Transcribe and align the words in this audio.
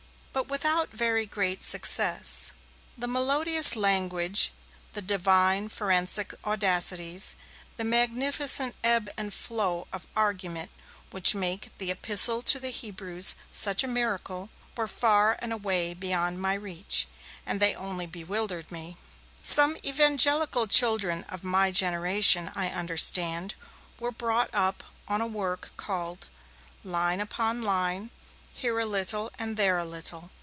But 0.33 0.47
without 0.47 0.89
very 0.91 1.25
great 1.25 1.61
success. 1.61 2.51
The 2.97 3.05
melodious 3.07 3.75
language, 3.75 4.51
the 4.93 5.01
divine 5.01 5.67
forensic 5.69 6.33
audacities, 6.45 7.35
the 7.77 7.83
magnificent 7.83 8.75
ebb 8.83 9.09
and 9.17 9.33
flow 9.33 9.87
of 9.93 10.07
argument 10.15 10.71
which 11.11 11.35
make 11.35 11.77
the 11.77 11.91
'Epistle 11.91 12.41
to 12.43 12.59
the 12.61 12.69
Hebrews' 12.71 13.35
such 13.51 13.83
a 13.83 13.89
miracle, 13.89 14.49
were 14.77 14.87
far 14.87 15.35
and 15.39 15.51
away 15.53 15.93
beyond 15.93 16.41
my 16.41 16.53
reach, 16.53 17.07
and 17.45 17.59
they 17.59 17.75
only 17.75 18.05
bewildered 18.07 18.71
me. 18.71 18.95
Some 19.43 19.75
evangelical 19.85 20.65
children 20.65 21.23
of 21.25 21.43
my 21.43 21.71
generation, 21.71 22.51
I 22.55 22.69
understand, 22.69 23.53
were 23.99 24.11
brought 24.13 24.49
up 24.53 24.83
on 25.09 25.19
a 25.21 25.27
work 25.27 25.73
called 25.77 26.27
'Line 26.85 27.19
upon 27.19 27.61
Line: 27.61 28.09
Here 28.53 28.77
a 28.79 28.85
Little, 28.85 29.31
and 29.39 29.55
there 29.55 29.79
a 29.79 29.85
Little'. 29.85 30.29